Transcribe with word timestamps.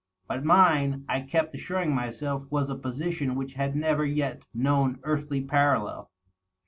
But 0.27 0.43
mine, 0.43 1.05
I 1.07 1.21
kept 1.21 1.53
assuring 1.53 1.93
myself, 1.93 2.47
was 2.49 2.71
a 2.71 2.75
position 2.75 3.35
which 3.35 3.53
had 3.53 3.75
never 3.75 4.03
yet 4.03 4.47
known 4.51 4.97
earthly 5.03 5.41
parallel. 5.43 6.09